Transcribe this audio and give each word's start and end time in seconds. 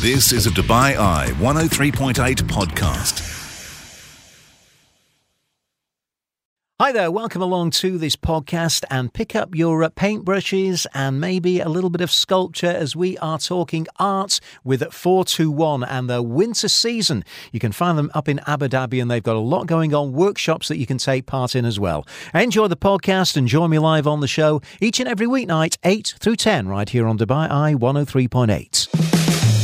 This 0.00 0.32
is 0.32 0.46
a 0.46 0.50
Dubai 0.50 0.96
Eye 0.96 1.26
103.8 1.40 2.14
podcast. 2.44 3.20
Hi 6.80 6.90
there, 6.90 7.10
welcome 7.10 7.42
along 7.42 7.72
to 7.72 7.98
this 7.98 8.16
podcast 8.16 8.82
and 8.88 9.12
pick 9.12 9.36
up 9.36 9.54
your 9.54 9.84
uh, 9.84 9.90
paintbrushes 9.90 10.86
and 10.94 11.20
maybe 11.20 11.60
a 11.60 11.68
little 11.68 11.90
bit 11.90 12.00
of 12.00 12.10
sculpture 12.10 12.70
as 12.70 12.96
we 12.96 13.18
are 13.18 13.38
talking 13.38 13.86
art 13.98 14.40
with 14.64 14.80
421 14.90 15.84
and 15.84 16.08
the 16.08 16.22
winter 16.22 16.68
season. 16.68 17.22
You 17.52 17.60
can 17.60 17.72
find 17.72 17.98
them 17.98 18.10
up 18.14 18.26
in 18.26 18.40
Abu 18.46 18.68
Dhabi 18.68 19.02
and 19.02 19.10
they've 19.10 19.22
got 19.22 19.36
a 19.36 19.38
lot 19.38 19.66
going 19.66 19.94
on, 19.94 20.14
workshops 20.14 20.68
that 20.68 20.78
you 20.78 20.86
can 20.86 20.96
take 20.96 21.26
part 21.26 21.54
in 21.54 21.66
as 21.66 21.78
well. 21.78 22.06
Enjoy 22.32 22.68
the 22.68 22.74
podcast 22.74 23.36
and 23.36 23.46
join 23.46 23.68
me 23.68 23.78
live 23.78 24.06
on 24.06 24.20
the 24.20 24.26
show 24.26 24.62
each 24.80 24.98
and 24.98 25.10
every 25.10 25.26
weeknight, 25.26 25.76
8 25.84 26.14
through 26.20 26.36
10, 26.36 26.68
right 26.68 26.88
here 26.88 27.06
on 27.06 27.18
Dubai 27.18 27.50
Eye 27.50 27.74
103.8. 27.74 28.99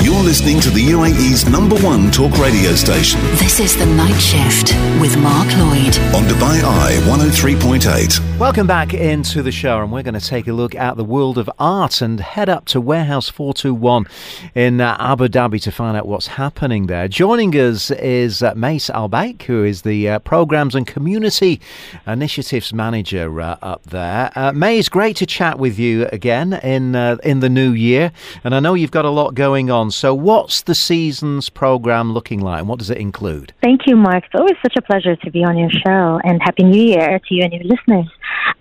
You're 0.00 0.22
listening 0.22 0.60
to 0.60 0.70
the 0.70 0.80
UAE's 0.90 1.48
number 1.48 1.76
one 1.80 2.10
talk 2.10 2.36
radio 2.38 2.72
station 2.72 3.20
This 3.32 3.58
is 3.60 3.76
The 3.76 3.84
Night 3.86 4.18
Shift 4.18 4.72
with 5.00 5.16
Mark 5.18 5.48
Lloyd. 5.56 5.98
on 6.14 6.22
Dubai 6.24 6.62
Eye 6.62 6.96
103.8. 7.04 8.38
Welcome 8.38 8.68
back 8.68 8.94
into 8.94 9.42
the 9.42 9.50
show, 9.50 9.82
and 9.82 9.90
we're 9.90 10.04
going 10.04 10.14
to 10.14 10.20
take 10.24 10.46
a 10.46 10.52
look 10.52 10.74
at 10.76 10.96
the 10.96 11.02
world 11.04 11.36
of 11.38 11.50
art 11.58 12.00
and 12.00 12.20
head 12.20 12.48
up 12.48 12.66
to 12.66 12.80
Warehouse 12.80 13.28
421 13.28 14.06
in 14.54 14.80
uh, 14.80 14.96
Abu 15.00 15.26
Dhabi 15.26 15.60
to 15.62 15.72
find 15.72 15.96
out 15.96 16.06
what's 16.06 16.28
happening 16.28 16.86
there. 16.86 17.08
Joining 17.08 17.52
us 17.54 17.90
is 17.90 18.40
uh, 18.42 18.54
Mays 18.54 18.86
Albaik, 18.90 19.42
who 19.42 19.64
is 19.64 19.82
the 19.82 20.08
uh, 20.08 20.18
Programs 20.20 20.76
and 20.76 20.86
Community 20.86 21.60
Initiatives 22.06 22.72
Manager 22.72 23.40
uh, 23.40 23.56
up 23.60 23.82
there. 23.84 24.30
Uh, 24.36 24.52
May, 24.52 24.78
it's 24.78 24.88
great 24.88 25.16
to 25.16 25.26
chat 25.26 25.58
with 25.58 25.76
you 25.78 26.06
again 26.12 26.52
in 26.54 26.94
uh, 26.94 27.16
in 27.24 27.40
the 27.40 27.48
new 27.48 27.72
year, 27.72 28.12
and 28.44 28.54
I 28.54 28.60
know 28.60 28.74
you've 28.74 28.92
got 28.92 29.04
a 29.04 29.10
lot 29.10 29.34
going 29.34 29.68
on. 29.70 29.87
So, 29.90 30.14
what's 30.14 30.62
the 30.62 30.74
season's 30.74 31.48
program 31.48 32.12
looking 32.12 32.40
like, 32.40 32.60
and 32.60 32.68
what 32.68 32.78
does 32.78 32.90
it 32.90 32.98
include? 32.98 33.52
Thank 33.62 33.82
you, 33.86 33.96
Mark. 33.96 34.24
It's 34.24 34.34
always 34.34 34.56
such 34.62 34.76
a 34.76 34.82
pleasure 34.82 35.16
to 35.16 35.30
be 35.30 35.44
on 35.44 35.56
your 35.56 35.70
show, 35.70 36.20
and 36.24 36.40
Happy 36.42 36.64
New 36.64 36.82
Year 36.82 37.18
to 37.18 37.34
you 37.34 37.42
and 37.44 37.52
your 37.52 37.64
listeners. 37.64 38.10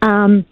Um, 0.01 0.45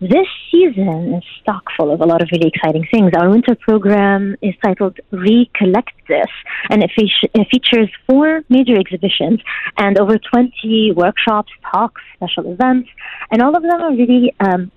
this 0.00 0.26
season 0.50 1.14
is 1.14 1.24
stock 1.42 1.64
full 1.76 1.92
of 1.92 2.00
a 2.00 2.06
lot 2.06 2.22
of 2.22 2.28
really 2.32 2.48
exciting 2.54 2.86
things. 2.90 3.12
Our 3.16 3.30
winter 3.30 3.54
program 3.54 4.36
is 4.40 4.54
titled 4.64 4.98
Recollect 5.10 5.92
This, 6.08 6.26
and 6.70 6.82
it, 6.82 6.90
fe- 6.96 7.30
it 7.34 7.48
features 7.50 7.90
four 8.06 8.42
major 8.48 8.76
exhibitions 8.76 9.40
and 9.76 9.98
over 9.98 10.16
20 10.18 10.92
workshops, 10.96 11.52
talks, 11.72 12.02
special 12.16 12.52
events, 12.52 12.88
and 13.30 13.42
all 13.42 13.54
of 13.54 13.62
them 13.62 13.80
are 13.80 13.92
really 13.92 14.34
um, 14.40 14.70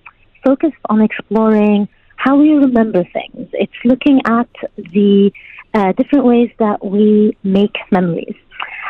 focused 0.43 0.75
on 0.89 1.01
exploring 1.01 1.87
how 2.15 2.37
we 2.37 2.51
remember 2.53 3.03
things. 3.03 3.49
It's 3.53 3.73
looking 3.83 4.21
at 4.25 4.49
the 4.77 5.31
uh, 5.73 5.91
different 5.93 6.25
ways 6.25 6.51
that 6.59 6.83
we 6.85 7.35
make 7.43 7.75
memories. 7.91 8.35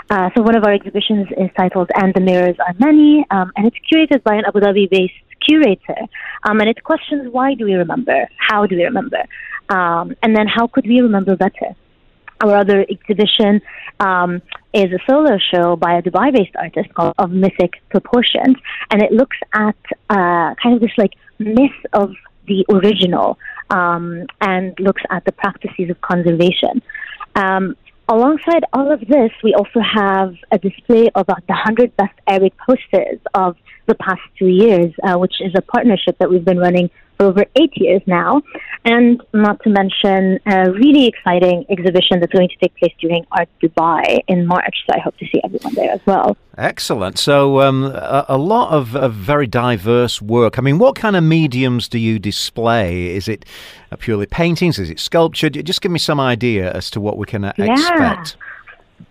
Uh, 0.10 0.30
so 0.36 0.44
one 0.44 0.56
of 0.56 0.64
our 0.66 0.74
exhibitions 0.74 1.28
is 1.38 1.50
titled 1.58 1.90
"And 1.96 2.14
the 2.14 2.22
Mirrors 2.22 2.58
Are 2.60 2.76
Many," 2.78 3.26
um, 3.32 3.52
and 3.56 3.66
it's 3.68 3.78
curated 3.92 4.24
by 4.24 4.36
an 4.36 4.46
Abu 4.46 4.60
Dhabi-based 4.60 5.14
curator, 5.40 6.00
um, 6.44 6.60
and 6.60 6.70
it 6.70 6.84
questions 6.84 7.30
why 7.32 7.54
do 7.54 7.66
we 7.66 7.74
remember, 7.74 8.28
how 8.38 8.66
do 8.66 8.76
we 8.76 8.84
remember, 8.84 9.24
um, 9.70 10.16
and 10.22 10.36
then 10.36 10.48
how 10.48 10.68
could 10.68 10.86
we 10.86 11.00
remember 11.02 11.36
better. 11.36 11.76
Our 12.42 12.58
other 12.58 12.86
exhibition 12.90 13.62
um, 14.00 14.42
is 14.74 14.92
a 14.92 15.00
solo 15.10 15.38
show 15.38 15.78
by 15.78 15.98
a 15.98 16.02
Dubai-based 16.02 16.56
artist 16.58 16.94
called 16.94 17.14
Of 17.18 17.32
Mythic 17.32 17.82
Proportions, 17.90 18.58
and 18.92 19.02
it 19.02 19.12
looks 19.12 19.38
at 19.54 19.78
uh, 20.10 20.54
kind 20.62 20.76
of 20.76 20.82
this 20.82 20.92
like 20.98 21.14
myth 21.40 21.80
of 21.94 22.14
the 22.48 22.66
original 22.70 23.38
um, 23.70 24.26
and 24.42 24.78
looks 24.80 25.02
at 25.10 25.26
the 25.26 25.32
practices 25.32 25.90
of 25.90 26.00
conservation. 26.02 26.82
Um, 27.36 27.76
alongside 28.08 28.64
all 28.74 28.92
of 28.92 29.00
this, 29.02 29.32
we 29.44 29.54
also 29.54 29.80
have 29.80 30.36
a 30.52 30.58
display 30.58 31.10
of 31.16 31.26
the 31.28 31.36
100 31.48 31.96
best 31.98 32.14
Arabic 32.28 32.54
posters 32.58 33.20
of 33.34 33.56
the 33.88 33.96
past 33.96 34.22
two 34.38 34.48
years, 34.48 34.94
uh, 35.04 35.18
which 35.18 35.36
is 35.42 35.54
a 35.56 35.62
partnership 35.62 36.18
that 36.20 36.30
we've 36.30 36.46
been 36.46 36.60
running 36.60 36.90
for 37.24 37.30
over 37.30 37.46
eight 37.56 37.72
years 37.76 38.02
now. 38.06 38.42
And 38.86 39.22
not 39.34 39.62
to 39.64 39.70
mention 39.70 40.40
a 40.46 40.70
really 40.72 41.08
exciting 41.08 41.66
exhibition 41.70 42.20
that's 42.20 42.34
going 42.34 42.50
to 42.50 42.58
take 42.58 42.76
place 42.76 42.94
during 43.00 43.26
Art 43.32 43.48
Dubai 43.62 44.20
in 44.28 44.46
March. 44.46 44.76
So 44.86 44.96
I 44.96 45.00
hope 45.00 45.18
to 45.18 45.26
see 45.26 45.40
everyone 45.44 45.74
there 45.76 45.92
as 45.92 46.02
well. 46.06 46.36
Excellent. 46.58 47.18
So, 47.18 47.62
um, 47.62 47.86
a, 47.86 48.26
a 48.30 48.38
lot 48.38 48.72
of, 48.72 48.96
of 48.96 49.14
very 49.14 49.48
diverse 49.48 50.22
work. 50.22 50.60
I 50.60 50.62
mean, 50.62 50.78
what 50.80 50.96
kind 50.96 51.16
of 51.16 51.24
mediums 51.24 51.88
do 51.88 51.98
you 51.98 52.20
display? 52.20 53.16
Is 53.16 53.28
it 53.28 53.46
uh, 53.92 53.96
purely 53.96 54.26
paintings? 54.26 54.78
Is 54.78 54.90
it 54.90 55.00
sculpture? 55.00 55.50
Just 55.50 55.82
give 55.82 55.92
me 55.92 56.00
some 56.00 56.20
idea 56.20 56.72
as 56.74 56.92
to 56.92 57.02
what 57.02 57.18
we 57.18 57.26
can 57.26 57.46
uh, 57.46 57.54
Yeah. 57.58 57.72
expect. 57.72 58.38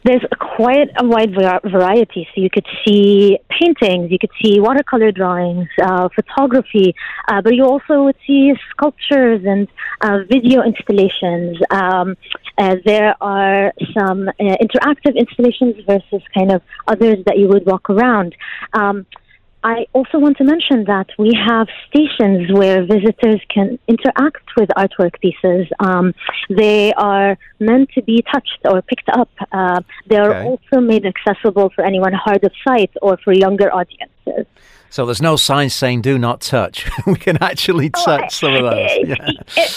There's 0.05 0.25
quite 0.57 0.89
a 0.99 1.07
wide 1.07 1.33
variety. 1.33 2.27
So 2.35 2.41
you 2.41 2.51
could 2.51 2.67
see 2.85 3.39
paintings, 3.49 4.11
you 4.11 4.19
could 4.19 4.33
see 4.43 4.59
watercolor 4.59 5.13
drawings, 5.13 5.69
uh, 5.81 6.09
photography, 6.15 6.95
uh, 7.29 7.41
but 7.41 7.55
you 7.55 7.65
also 7.65 8.05
would 8.05 8.17
see 8.27 8.53
sculptures 8.71 9.43
and 9.45 9.69
uh, 10.01 10.19
video 10.29 10.63
installations. 10.63 11.57
Um, 11.71 12.17
uh, 12.59 12.77
there 12.85 13.15
are 13.21 13.73
some 13.97 14.29
uh, 14.29 14.33
interactive 14.41 15.17
installations 15.17 15.77
versus 15.87 16.23
kind 16.37 16.51
of 16.51 16.63
others 16.89 17.19
that 17.27 17.39
you 17.39 17.47
would 17.49 17.65
walk 17.65 17.89
around. 17.89 18.35
Um, 18.73 19.07
I 19.65 19.87
also 19.93 20.19
want 20.19 20.37
to 20.39 20.45
mention 20.45 20.85
that 20.85 21.07
we 21.19 21.33
have 21.49 21.69
stations 21.89 22.51
where 22.53 22.85
visitors 22.85 23.41
can 23.49 23.79
interact 23.87 24.45
with 24.57 24.69
artwork 24.77 25.21
pieces. 25.21 25.67
Um, 25.79 26.15
they 26.51 26.93
are 26.95 27.39
meant 27.61 27.91
to 27.91 28.03
be 28.03 28.25
touched 28.33 28.59
or 28.65 28.83
picked 28.83 29.09
up. 29.09 29.31
Uh, 29.53 29.81
they 30.09 30.17
are 30.17 30.35
Okay. 30.35 30.45
also 30.49 30.81
made 30.81 31.05
accessible 31.07 31.71
for 31.75 31.85
anyone 31.85 32.13
hard 32.13 32.43
of 32.45 32.53
sight 32.67 32.91
or 33.01 33.17
for 33.19 33.33
younger 33.33 33.71
So, 34.93 35.07
there's 35.07 35.23
no 35.23 35.37
sign 35.37 35.71
saying 35.71 36.03
"Do 36.03 36.19
not 36.19 36.43
touch." 36.43 36.87
we 37.07 37.15
can 37.15 37.43
actually 37.43 37.89
touch 37.89 38.35
some 38.35 38.55
of 38.55 38.63
those. 38.63 38.91
Yeah. 39.07 39.31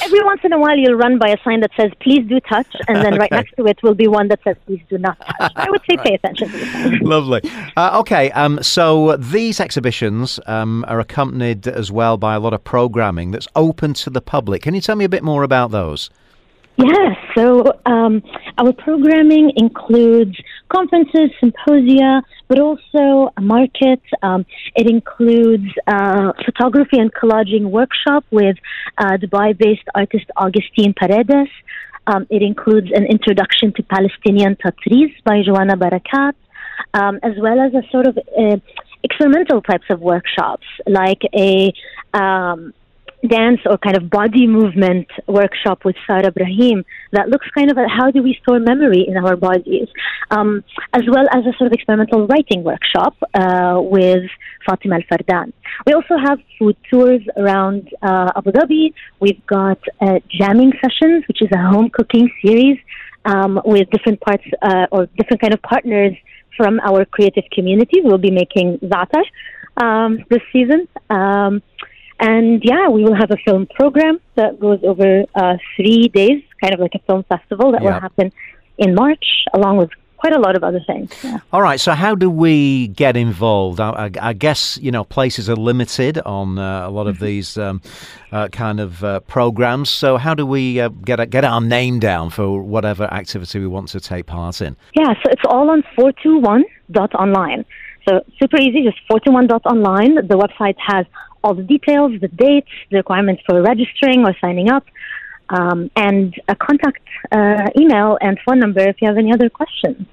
Every 0.04 0.22
once 0.24 0.42
in 0.44 0.52
a 0.52 0.60
while, 0.60 0.78
you'll 0.78 0.98
run 0.98 1.18
by 1.18 1.30
a 1.30 1.38
sign 1.42 1.62
that 1.62 1.72
says 1.78 1.92
"Please 2.02 2.28
do 2.28 2.42
touch," 2.42 2.68
and 2.90 2.98
then 2.98 3.18
right 3.18 3.32
next 3.32 3.54
to 3.56 3.66
it 3.66 3.82
will 3.82 3.94
be 3.94 4.10
one 4.10 4.28
that 4.28 4.40
says 4.44 4.58
"Please 4.66 4.82
do 4.90 4.98
not 4.98 5.18
touch." 5.40 5.54
I 5.56 5.70
would 5.70 5.82
say 5.90 5.96
pay 6.04 6.16
attention 6.16 6.50
to. 6.50 7.00
Lovely. 7.02 7.42
Uh, 7.78 7.98
okay, 8.02 8.30
um, 8.32 8.62
so 8.62 9.16
these 9.16 9.62
exhibitions 9.62 10.38
um, 10.48 10.84
are 10.90 11.00
accompanied 11.00 11.66
as 11.66 11.94
well 11.94 12.18
by 12.18 12.36
a 12.36 12.40
lot 12.40 12.54
of 12.54 12.66
programming 12.66 13.32
that's 13.32 13.48
open 13.56 13.94
to 13.94 14.10
the 14.10 14.22
public. 14.22 14.64
Can 14.64 14.74
you 14.76 14.82
tell 14.82 14.98
me 14.98 15.06
a 15.06 15.10
bit 15.10 15.24
more 15.24 15.44
about 15.44 15.72
those? 15.72 16.10
Yes. 16.78 17.16
So 17.36 17.64
um, 17.86 18.22
our 18.58 18.74
programming 18.74 19.54
includes 19.56 20.36
conferences, 20.68 21.32
symposia, 21.40 22.22
but 22.50 22.60
also 22.60 23.32
a 23.38 23.42
market. 23.42 24.02
Um, 24.22 24.46
it 24.76 24.88
includes 24.88 25.68
uh, 25.88 26.34
photography 26.44 27.00
and 27.00 27.14
collaging 27.14 27.70
workshop 27.72 28.26
with 28.30 28.58
uh, 28.98 29.18
Dubai-based 29.18 29.88
artist 29.96 30.26
Augustine 30.36 30.94
Paredes. 30.94 31.50
Um, 32.08 32.28
it 32.30 32.42
includes 32.42 32.88
an 32.94 33.06
introduction 33.06 33.74
to 33.74 33.84
Palestinian 33.84 34.58
Tatreez 34.58 35.14
by 35.24 35.42
Joanna 35.44 35.78
Barakat, 35.78 36.34
um, 36.94 37.20
as 37.24 37.34
well 37.40 37.60
as 37.60 37.74
a 37.74 37.84
sort 37.90 38.06
of 38.06 38.18
uh, 38.18 38.58
experimental 39.02 39.62
types 39.62 39.86
of 39.90 40.02
workshops, 40.02 40.66
like 40.86 41.22
a 41.34 41.74
um, 42.14 42.74
dance 43.28 43.60
or 43.66 43.78
kind 43.78 43.98
of 43.98 44.10
body 44.10 44.48
movement 44.48 45.08
workshop 45.28 45.86
with 45.86 45.96
Sarah 46.08 46.32
Brahim 46.32 46.84
that 47.12 47.30
looks 47.30 47.48
kind 47.58 47.72
of 47.72 47.78
at 47.78 47.90
how 47.90 48.12
do 48.12 48.22
we 48.24 48.38
store 48.42 48.60
memory 48.60 49.06
in 49.08 49.18
our 49.18 49.36
bodies, 49.36 49.88
um, 50.32 50.64
as 50.94 51.04
well 51.08 51.26
as 51.32 51.46
a 51.46 51.54
sort 51.58 51.68
of 51.68 51.74
experimental 51.74 52.28
writing 52.28 52.64
workshop 52.64 53.16
uh, 53.34 53.80
with 53.80 54.24
Fatima 54.66 54.96
Al 54.96 55.02
Fardan. 55.10 55.54
We 55.86 55.94
also 55.94 56.18
have 56.18 56.40
food 56.58 56.78
tours 56.90 57.22
around 57.38 57.90
uh, 58.02 58.32
Abu 58.36 58.52
Dhabi. 58.52 58.94
We've 59.20 59.46
got 59.48 59.80
uh, 60.02 60.20
jamming 60.30 60.74
sessions, 60.84 61.26
which 61.28 61.42
is 61.42 61.50
a 61.54 61.58
home 61.58 61.90
cooking 61.90 62.30
series 62.44 62.78
um, 63.26 63.62
with 63.66 63.90
different 63.90 64.22
parts 64.22 64.44
uh, 64.62 64.88
or 64.92 65.08
different 65.18 65.42
kind 65.42 65.54
of 65.54 65.62
partners 65.62 66.14
from 66.58 66.80
our 66.82 67.06
creative 67.06 67.44
community. 67.52 68.02
We'll 68.04 68.18
be 68.18 68.32
making 68.32 68.80
za'atar 68.80 69.24
um, 69.78 70.24
this 70.30 70.42
season. 70.54 70.88
And 72.20 72.62
yeah, 72.64 72.88
we 72.90 73.04
will 73.04 73.16
have 73.16 73.32
a 73.32 73.38
film 73.46 73.68
program 73.76 74.20
that 74.36 74.60
goes 74.60 74.80
over 74.84 75.26
uh, 75.36 75.58
three 75.76 76.08
days, 76.08 76.42
kind 76.62 76.74
of 76.74 76.80
like 76.80 76.96
a 76.96 77.00
film 77.00 77.24
festival 77.24 77.72
that 77.74 77.82
Yeah. 77.84 77.94
will 77.94 78.00
happen 78.00 78.32
in 78.78 78.96
March, 78.96 79.26
along 79.54 79.78
with 79.78 79.90
quite 80.18 80.34
a 80.34 80.40
lot 80.40 80.56
of 80.56 80.64
other 80.64 80.80
things. 80.88 81.12
Yeah. 81.24 81.40
All 81.52 81.62
right, 81.62 81.80
so 81.80 81.92
how 81.92 82.16
do 82.16 82.30
we 82.30 82.88
get 82.88 83.16
involved? 83.18 83.80
I, 83.82 83.90
I, 84.06 84.12
I 84.30 84.34
guess 84.34 84.78
you 84.82 84.90
know 84.92 85.04
places 85.04 85.50
are 85.50 85.58
limited 85.58 86.18
on 86.20 86.58
uh, 86.58 86.88
a 86.88 86.90
lot 86.90 87.08
of 87.08 87.20
these 87.20 87.58
um, 87.58 87.82
uh, 88.32 88.48
kind 88.48 88.80
of 88.80 89.04
uh, 89.04 89.20
programs. 89.22 89.90
So 89.90 90.18
how 90.18 90.34
do 90.34 90.46
we 90.46 90.80
uh, 90.80 90.88
get 90.90 91.20
a, 91.20 91.26
get 91.26 91.44
our 91.44 91.60
name 91.62 92.00
down 92.00 92.30
for 92.30 92.62
whatever 92.62 93.04
activity 93.14 93.60
we 93.60 93.68
want 93.68 93.90
to 93.90 94.00
take 94.00 94.26
part 94.26 94.62
in? 94.62 94.78
Yeah, 94.96 95.14
so 95.22 95.30
it's 95.32 95.44
all 95.48 95.70
on 95.70 95.84
421.online. 95.98 97.66
So 98.08 98.24
super 98.40 98.58
easy, 98.58 98.84
just 98.84 98.98
421.online. 99.10 100.28
The 100.28 100.38
website 100.38 100.76
has 100.80 101.06
all 101.44 101.54
the 101.54 101.64
details, 101.64 102.14
the 102.22 102.28
dates, 102.28 102.70
the 102.92 102.98
requirements 102.98 103.44
for 103.48 103.62
registering 103.62 104.26
or 104.26 104.36
signing 104.42 104.70
up. 104.70 104.86
um, 105.50 105.92
and 105.96 106.36
a 106.48 106.56
contact 106.56 107.04
uh, 107.32 107.70
email 107.80 108.18
and 108.22 108.40
phone 108.46 108.60
number 108.60 108.82
if 108.82 109.02
you 109.02 109.08
have 109.08 109.18
any 109.18 109.32
other 109.34 109.50
questions. 109.50 110.08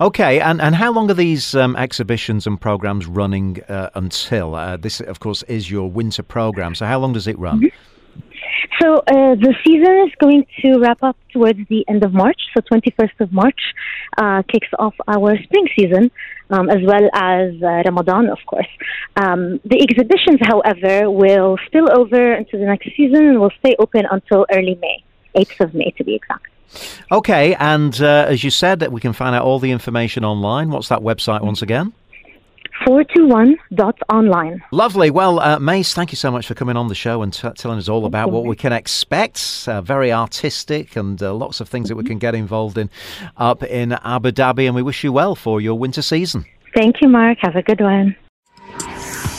Okay, 0.00 0.40
and, 0.40 0.60
and 0.60 0.74
how 0.76 0.92
long 0.92 1.10
are 1.10 1.14
these 1.14 1.54
um, 1.54 1.74
exhibitions 1.76 2.46
and 2.46 2.60
programs 2.60 3.06
running 3.06 3.62
uh, 3.68 3.90
until? 3.94 4.54
Uh, 4.54 4.76
this, 4.76 5.00
of 5.00 5.20
course, 5.20 5.42
is 5.44 5.70
your 5.70 5.90
winter 5.90 6.22
program. 6.22 6.74
So, 6.74 6.86
how 6.86 6.98
long 6.98 7.12
does 7.12 7.26
it 7.26 7.38
run? 7.38 7.60
Mm-hmm. 7.60 7.97
So 8.80 8.98
uh, 8.98 9.34
the 9.34 9.54
season 9.66 10.06
is 10.06 10.12
going 10.20 10.46
to 10.62 10.78
wrap 10.78 11.02
up 11.02 11.16
towards 11.32 11.58
the 11.68 11.84
end 11.88 12.04
of 12.04 12.12
March. 12.12 12.40
So 12.54 12.62
21st 12.72 13.20
of 13.20 13.32
March 13.32 13.60
uh, 14.16 14.42
kicks 14.42 14.68
off 14.78 14.94
our 15.08 15.36
spring 15.42 15.66
season, 15.76 16.10
um, 16.50 16.70
as 16.70 16.78
well 16.82 17.08
as 17.12 17.54
uh, 17.62 17.82
Ramadan, 17.86 18.28
of 18.28 18.38
course. 18.46 18.68
Um, 19.16 19.60
the 19.64 19.82
exhibitions, 19.82 20.38
however, 20.42 21.10
will 21.10 21.58
spill 21.66 21.88
over 21.90 22.34
into 22.34 22.56
the 22.56 22.66
next 22.66 22.88
season 22.96 23.28
and 23.28 23.40
will 23.40 23.52
stay 23.58 23.74
open 23.78 24.04
until 24.10 24.46
early 24.52 24.76
May, 24.80 25.02
8th 25.34 25.60
of 25.60 25.74
May 25.74 25.90
to 25.98 26.04
be 26.04 26.14
exact. 26.14 26.46
Okay, 27.10 27.54
and 27.54 28.00
uh, 28.00 28.26
as 28.28 28.44
you 28.44 28.50
said, 28.50 28.80
that 28.80 28.92
we 28.92 29.00
can 29.00 29.12
find 29.12 29.34
out 29.34 29.44
all 29.44 29.58
the 29.58 29.70
information 29.70 30.24
online. 30.24 30.70
What's 30.70 30.88
that 30.88 31.00
website 31.00 31.40
once 31.40 31.62
again? 31.62 31.94
421.online. 32.88 34.64
Lovely. 34.72 35.10
Well, 35.10 35.40
uh, 35.40 35.58
Mays, 35.58 35.92
thank 35.92 36.10
you 36.10 36.16
so 36.16 36.30
much 36.30 36.46
for 36.46 36.54
coming 36.54 36.74
on 36.74 36.88
the 36.88 36.94
show 36.94 37.20
and 37.20 37.34
t- 37.34 37.50
telling 37.50 37.76
us 37.76 37.86
all 37.86 38.06
about 38.06 38.30
what 38.30 38.46
we 38.46 38.56
can 38.56 38.72
expect. 38.72 39.66
Uh, 39.68 39.82
very 39.82 40.10
artistic 40.10 40.96
and 40.96 41.22
uh, 41.22 41.34
lots 41.34 41.60
of 41.60 41.68
things 41.68 41.90
that 41.90 41.96
we 41.96 42.04
can 42.04 42.16
get 42.16 42.34
involved 42.34 42.78
in 42.78 42.88
up 43.36 43.62
in 43.62 43.92
Abu 43.92 44.30
Dhabi. 44.30 44.64
And 44.64 44.74
we 44.74 44.80
wish 44.80 45.04
you 45.04 45.12
well 45.12 45.34
for 45.34 45.60
your 45.60 45.78
winter 45.78 46.00
season. 46.00 46.46
Thank 46.74 47.02
you, 47.02 47.08
Mark. 47.08 47.36
Have 47.42 47.56
a 47.56 47.62
good 47.62 47.82
one. 47.82 48.16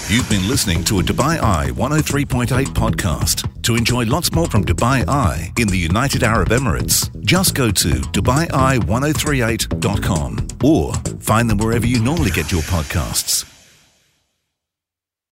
You've 0.09 0.29
been 0.29 0.47
listening 0.47 0.83
to 0.83 0.99
a 0.99 1.03
Dubai 1.03 1.41
Eye 1.41 1.71
103.8 1.71 2.67
podcast. 2.67 3.51
To 3.63 3.75
enjoy 3.75 4.05
lots 4.05 4.31
more 4.31 4.45
from 4.45 4.63
Dubai 4.63 5.07
Eye 5.07 5.51
in 5.57 5.67
the 5.67 5.77
United 5.77 6.21
Arab 6.21 6.49
Emirates, 6.49 7.09
just 7.25 7.55
go 7.55 7.71
to 7.71 7.89
DubaiEye1038.com 7.89 10.48
or 10.63 10.93
find 11.19 11.49
them 11.49 11.57
wherever 11.57 11.85
you 11.85 11.99
normally 11.99 12.31
get 12.31 12.51
your 12.51 12.61
podcasts. 12.61 13.58